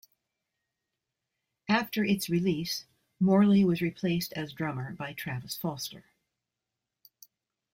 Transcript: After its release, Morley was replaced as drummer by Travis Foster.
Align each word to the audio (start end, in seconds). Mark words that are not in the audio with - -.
After 1.69 2.03
its 2.03 2.27
release, 2.27 2.85
Morley 3.19 3.63
was 3.63 3.81
replaced 3.81 4.33
as 4.33 4.51
drummer 4.51 4.93
by 4.93 5.13
Travis 5.13 5.55
Foster. 5.55 6.03